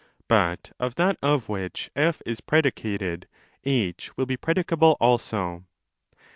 [0.27, 3.27] But of that of which 27 is predicated
[3.63, 5.65] H will be predicable also.